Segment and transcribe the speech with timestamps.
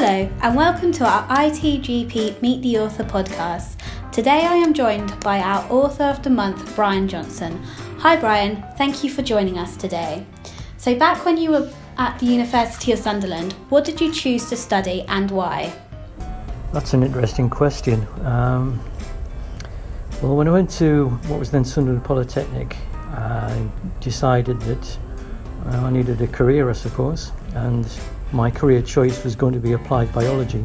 [0.00, 3.80] Hello, and welcome to our ITGP Meet the Author podcast.
[4.12, 7.60] Today I am joined by our Author of the Month, Brian Johnson.
[7.98, 10.24] Hi, Brian, thank you for joining us today.
[10.76, 14.56] So, back when you were at the University of Sunderland, what did you choose to
[14.56, 15.72] study and why?
[16.72, 18.06] That's an interesting question.
[18.24, 18.80] Um,
[20.22, 23.68] well, when I went to what was then Sunderland Polytechnic, I
[23.98, 24.98] decided that
[25.66, 27.84] uh, I needed a career, I suppose, and
[28.32, 30.64] my career choice was going to be applied biology.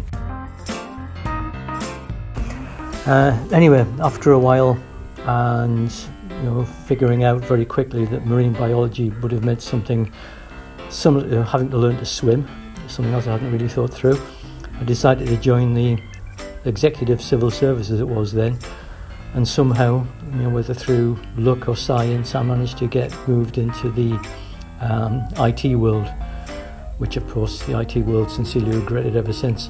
[3.06, 4.82] Uh, anyway, after a while,
[5.26, 5.92] and
[6.30, 10.12] you know, figuring out very quickly that marine biology would have meant something
[10.90, 12.48] similar to having to learn to swim,
[12.88, 14.20] something else I hadn't really thought through.
[14.80, 15.98] I decided to join the
[16.66, 18.58] executive civil service as it was then,
[19.34, 23.90] and somehow, you know, whether through luck or science, I managed to get moved into
[23.92, 24.14] the
[24.80, 26.12] um, IT world
[26.98, 29.70] which of course the IT world sincerely regretted ever since.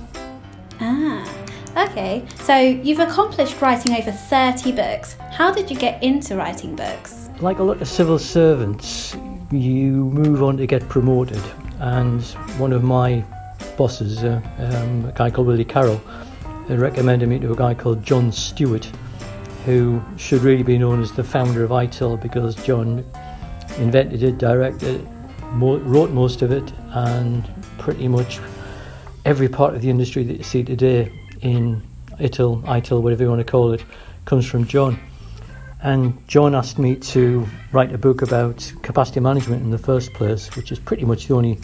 [0.79, 1.45] Ah,
[1.77, 2.25] okay.
[2.41, 5.15] So you've accomplished writing over 30 books.
[5.31, 7.29] How did you get into writing books?
[7.39, 9.15] Like a lot of civil servants,
[9.51, 11.41] you move on to get promoted.
[11.79, 12.23] And
[12.57, 13.23] one of my
[13.77, 16.01] bosses, uh, um, a guy called Willie Carroll,
[16.69, 18.85] recommended me to a guy called John Stewart,
[19.65, 23.03] who should really be known as the founder of ITIL because John
[23.77, 25.07] invented it, directed it,
[25.59, 28.39] wrote most of it, and pretty much
[29.25, 31.81] every part of the industry that you see today in
[32.19, 33.83] ITIL, ITIL, whatever you want to call it,
[34.25, 34.99] comes from John.
[35.81, 40.55] And John asked me to write a book about capacity management in the first place,
[40.55, 41.59] which is pretty much the only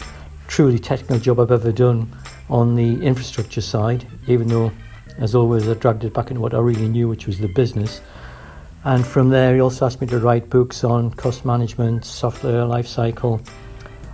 [0.46, 2.12] truly technical job I've ever done
[2.50, 4.72] on the infrastructure side, even though,
[5.18, 8.00] as always, I dragged it back into what I really knew, which was the business.
[8.84, 13.46] And from there, he also asked me to write books on cost management, software lifecycle,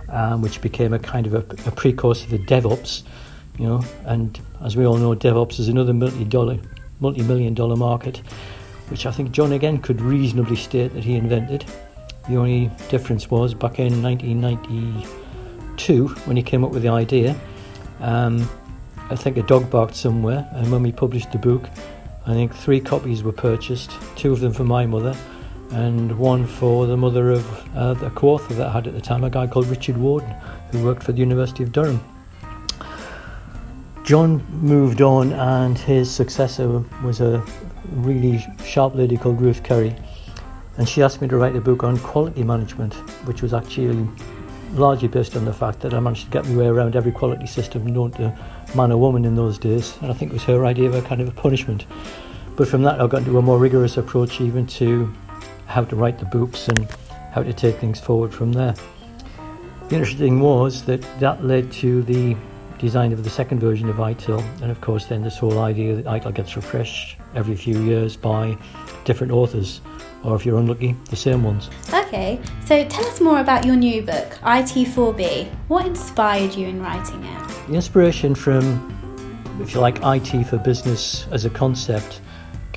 [0.09, 3.03] um, which became a kind of a, a precursor to DevOps,
[3.57, 3.83] you know.
[4.05, 6.59] And as we all know, DevOps is another multi-dollar,
[6.99, 8.17] multi-million dollar market,
[8.89, 11.65] which I think John again could reasonably state that he invented.
[12.29, 17.35] The only difference was back in 1992 when he came up with the idea.
[17.99, 18.49] Um,
[19.09, 21.69] I think a dog barked somewhere, and when we published the book,
[22.25, 25.15] I think three copies were purchased, two of them for my mother
[25.71, 29.23] and one for the mother of uh, the co-author that I had at the time,
[29.23, 30.29] a guy called Richard Warden,
[30.71, 32.01] who worked for the University of Durham.
[34.03, 37.43] John moved on, and his successor was a
[37.91, 39.95] really sharp lady called Ruth Curry,
[40.77, 42.93] and she asked me to write a book on quality management,
[43.25, 44.07] which was actually
[44.73, 47.47] largely based on the fact that I managed to get my way around every quality
[47.47, 48.37] system known to
[48.75, 51.01] man or woman in those days, and I think it was her idea of a
[51.01, 51.85] kind of a punishment.
[52.55, 55.13] But from that, I got into a more rigorous approach, even to
[55.67, 56.87] how to write the books and
[57.31, 58.73] how to take things forward from there.
[59.89, 62.35] The interesting thing was that that led to the
[62.77, 66.05] design of the second version of ITIL, and of course, then this whole idea that
[66.05, 68.57] ITIL gets refreshed every few years by
[69.05, 69.81] different authors,
[70.23, 71.69] or if you're unlucky, the same ones.
[71.93, 75.49] Okay, so tell us more about your new book, IT4B.
[75.67, 77.67] What inspired you in writing it?
[77.67, 78.93] The inspiration from,
[79.61, 82.21] if you like, IT for business as a concept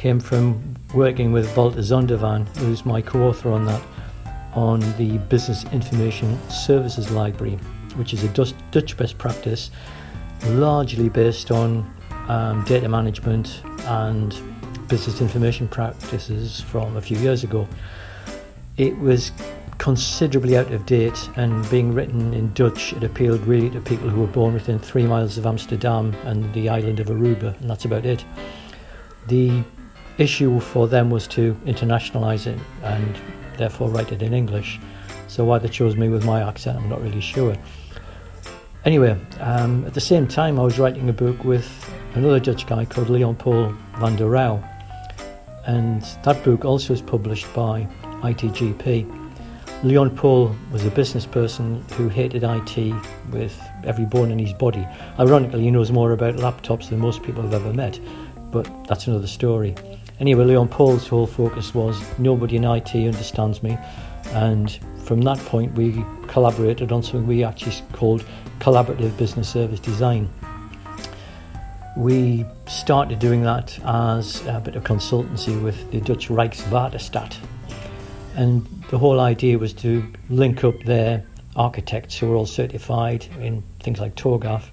[0.01, 0.59] came from
[0.95, 3.83] working with Walter Zondervan, who's my co author on that,
[4.55, 7.57] on the Business Information Services Library,
[7.97, 9.71] which is a Dutch best practice
[10.47, 11.87] largely based on
[12.29, 14.31] um, data management and
[14.89, 17.69] business information practices from a few years ago.
[18.79, 19.33] It was
[19.77, 24.23] considerably out of date and being written in Dutch, it appealed really to people who
[24.23, 28.07] were born within three miles of Amsterdam and the island of Aruba, and that's about
[28.07, 28.25] it.
[29.27, 29.63] The
[30.21, 33.19] issue for them was to internationalize it and
[33.57, 34.79] therefore write it in English.
[35.29, 37.57] So why they chose me with my accent, I'm not really sure.
[38.85, 41.69] Anyway, um, at the same time, I was writing a book with
[42.15, 44.63] another Dutch guy called Leon Paul van der Rauw,
[45.67, 47.87] and that book also is published by
[48.23, 49.19] ITGP.
[49.83, 52.95] Leon Paul was a business person who hated IT
[53.31, 54.87] with every bone in his body.
[55.19, 58.01] Ironically, he knows more about laptops than most people have ever met,
[58.51, 59.75] but that's another story.
[60.21, 63.79] Anyway, Leon Paul's whole focus was nobody in IT understands me,
[64.33, 68.23] and from that point we collaborated on something we actually called
[68.59, 70.29] collaborative business service design.
[71.97, 77.37] We started doing that as a bit of consultancy with the Dutch Rijkswaterstaat,
[78.37, 81.25] and the whole idea was to link up their
[81.57, 84.65] architects who are all certified in things like TOGAF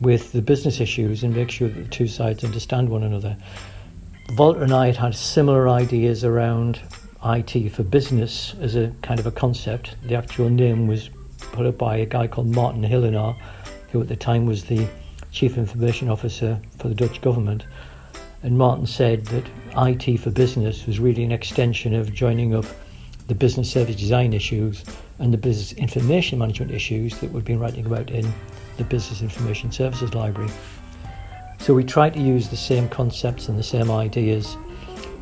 [0.00, 3.36] with the business issues and make sure that the two sides understand one another.
[4.32, 6.80] Walter and I had had similar ideas around
[7.24, 9.94] IT for business as a kind of a concept.
[10.02, 13.36] The actual name was put up by a guy called Martin Hillenaar,
[13.92, 14.88] who at the time was the
[15.30, 17.64] Chief Information Officer for the Dutch government.
[18.42, 19.44] And Martin said that
[19.76, 22.64] IT for business was really an extension of joining up
[23.28, 24.84] the business service design issues
[25.18, 28.30] and the business information management issues that we've been writing about in
[28.76, 30.50] the Business Information Services Library.
[31.64, 34.58] So we try to use the same concepts and the same ideas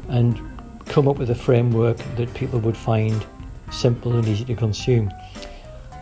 [0.09, 0.41] and
[0.87, 3.25] come up with a framework that people would find
[3.71, 5.13] simple and easy to consume.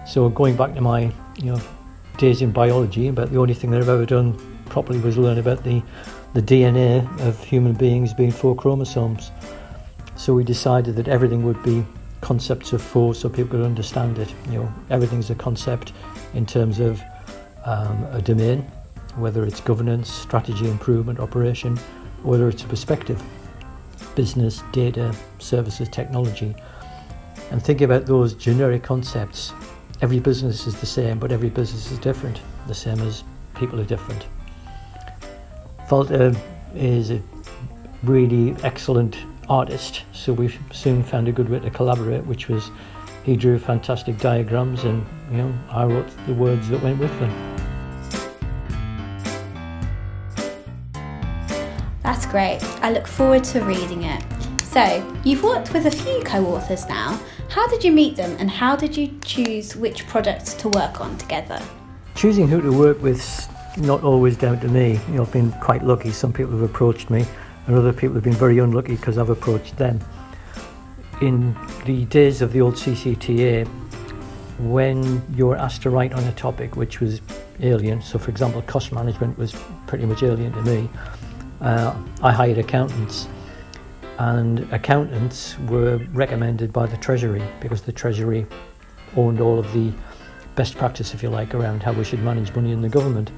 [0.06, 1.60] So going back to my you know
[2.16, 4.32] days in biology, about the only thing that I've ever done
[4.70, 5.82] properly was learn about the
[6.32, 9.32] the DNA of human beings being four chromosomes.
[10.16, 11.84] So we decided that everything would be
[12.22, 14.32] concepts of four so people could understand it.
[14.46, 15.92] You know, everything's a concept
[16.32, 17.02] in terms of
[17.66, 18.64] um, a domain,
[19.20, 21.76] whether it's governance, strategy, improvement, operation,
[22.22, 23.22] whether it's a perspective,
[24.14, 26.54] business, data, services, technology.
[27.50, 29.52] And think about those generic concepts.
[30.02, 33.24] Every business is the same, but every business is different, the same as
[33.54, 34.26] people are different.
[35.90, 36.34] Walter
[36.74, 37.20] is a
[38.04, 39.16] really excellent
[39.48, 42.70] artist, so we soon found a good way to collaborate, which was
[43.24, 47.59] he drew fantastic diagrams and you know I wrote the words that went with them.
[52.30, 52.60] Great.
[52.80, 54.22] I look forward to reading it.
[54.62, 57.18] So, you've worked with a few co authors now.
[57.48, 61.18] How did you meet them and how did you choose which projects to work on
[61.18, 61.60] together?
[62.14, 65.00] Choosing who to work with not always down to me.
[65.08, 66.12] You know, I've been quite lucky.
[66.12, 67.26] Some people have approached me,
[67.66, 70.00] and other people have been very unlucky because I've approached them.
[71.20, 73.66] In the days of the old CCTA,
[74.58, 77.20] when you were asked to write on a topic which was
[77.60, 79.54] alien, so for example, cost management was
[79.86, 80.88] pretty much alien to me,
[81.60, 83.28] uh, I hired accountants.
[84.18, 88.46] And accountants were recommended by the Treasury because the Treasury
[89.16, 89.92] owned all of the
[90.56, 93.30] best practice, if you like, around how we should manage money in the government.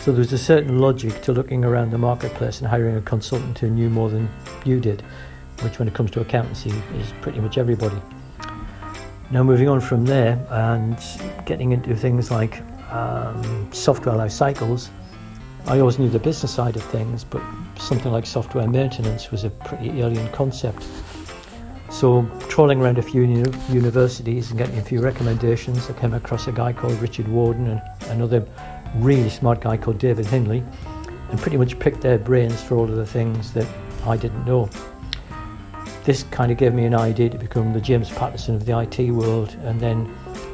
[0.00, 3.58] So there was a certain logic to looking around the marketplace and hiring a consultant
[3.58, 4.28] who knew more than
[4.64, 5.02] you did,
[5.62, 8.00] which when it comes to accountancy is pretty much everybody.
[9.32, 10.96] Now moving on from there and
[11.44, 14.90] getting into things like um, software life cycles,
[15.68, 17.42] I always knew the business side of things, but
[17.76, 20.86] something like software maintenance was a pretty alien concept.
[21.90, 26.46] So, trawling around a few uni- universities and getting a few recommendations, I came across
[26.46, 28.46] a guy called Richard Warden and another
[28.96, 30.62] really smart guy called David Hinley
[31.30, 33.66] and pretty much picked their brains for all of the things that
[34.04, 34.70] I didn't know.
[36.04, 39.10] This kind of gave me an idea to become the James Patterson of the IT
[39.10, 40.06] world and then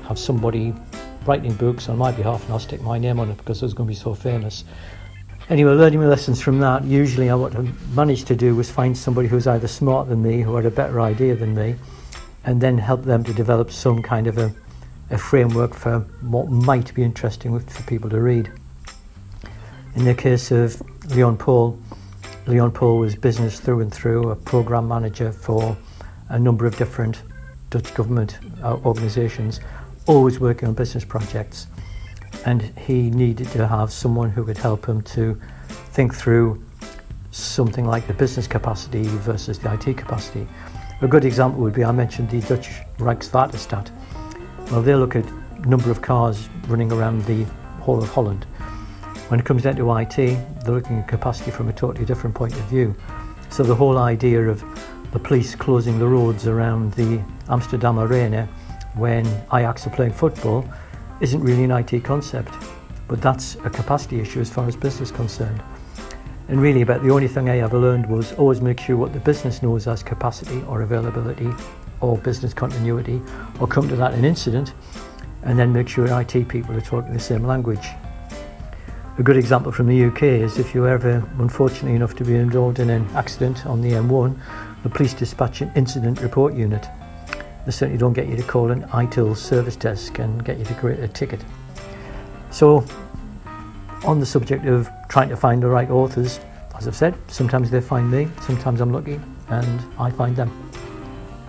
[0.08, 0.74] have somebody
[1.26, 3.74] writing books on my behalf and I'll stick my name on it because I was
[3.74, 4.64] going to be so famous.
[5.48, 8.96] Anyway, learning my lessons from that, usually I, what I managed to do was find
[8.96, 11.76] somebody who was either smarter than me, who had a better idea than me,
[12.44, 14.52] and then help them to develop some kind of a
[15.12, 18.50] a framework for what might be interesting for people to read.
[19.94, 20.80] In the case of
[21.14, 21.78] Leon Paul,
[22.46, 25.76] Leon Paul was business through and through, a program manager for
[26.30, 27.22] a number of different
[27.68, 29.60] Dutch government uh, organisations,
[30.06, 31.66] always working on business projects.
[32.44, 36.62] And he needed to have someone who could help him to think through
[37.30, 40.46] something like the business capacity versus the IT capacity.
[41.00, 43.90] A good example would be I mentioned the Dutch Rijkswaterstaat
[44.72, 45.26] well, they look at
[45.66, 47.44] number of cars running around the
[47.80, 48.44] whole of Holland.
[49.28, 52.54] When it comes down to IT, they're looking at capacity from a totally different point
[52.54, 52.96] of view.
[53.50, 54.64] So the whole idea of
[55.12, 58.46] the police closing the roads around the Amsterdam Arena
[58.94, 60.66] when Ajax are playing football
[61.22, 62.52] isn't really an IT concept,
[63.06, 65.62] but that's a capacity issue as far as business is concerned.
[66.48, 69.20] And really, about the only thing I ever learned was always make sure what the
[69.20, 71.48] business knows as capacity or availability
[72.00, 73.22] or business continuity
[73.60, 74.74] or come to that an incident
[75.44, 77.86] and then make sure IT people are talking the same language.
[79.18, 82.80] A good example from the UK is if you're ever unfortunately enough to be involved
[82.80, 84.36] in an accident on the M1,
[84.82, 86.88] the police dispatch an incident report unit.
[87.64, 90.74] They certainly don't get you to call an ITIL service desk and get you to
[90.74, 91.40] create a ticket.
[92.50, 92.84] So,
[94.04, 96.40] on the subject of trying to find the right authors,
[96.76, 100.50] as I've said, sometimes they find me, sometimes I'm lucky, and I find them.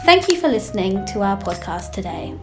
[0.05, 2.35] Thank you for listening to our podcast today.